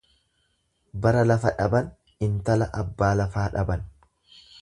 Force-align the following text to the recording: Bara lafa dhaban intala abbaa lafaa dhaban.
Bara 1.03 1.21
lafa 1.31 1.51
dhaban 1.59 1.91
intala 2.29 2.69
abbaa 2.81 3.13
lafaa 3.23 3.47
dhaban. 3.59 3.85